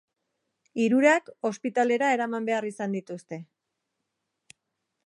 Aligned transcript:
Hirurak 0.83 1.29
ospitalera 1.49 2.09
eraman 2.17 2.49
behar 2.49 2.69
izan 2.71 2.97
dituzte. 2.99 3.41